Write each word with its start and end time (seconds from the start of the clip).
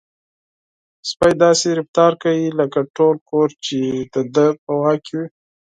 سپی 1.09 1.31
داسې 1.43 1.67
رفتار 1.79 2.11
کوي 2.23 2.47
لکه 2.59 2.79
ټول 2.95 3.15
کور 3.29 3.49
چې 3.65 3.79
د 4.13 4.15
ده 4.35 4.47
په 4.63 4.71
واک 4.81 4.99
کې 5.07 5.13
وي. 5.19 5.27